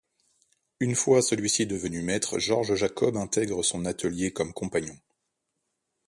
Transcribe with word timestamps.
Une 0.79 0.95
fois 0.95 1.21
celui-ci 1.21 1.67
devenu 1.67 2.01
maître 2.01 2.39
Georges 2.39 2.73
Jacob 2.73 3.17
intègre 3.17 3.61
son 3.61 3.85
atelier 3.85 4.33
comme 4.33 4.51
compagnon. 4.51 4.97